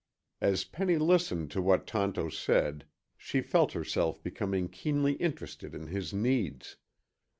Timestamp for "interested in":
5.13-5.85